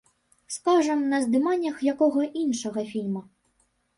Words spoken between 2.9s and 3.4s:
фільма.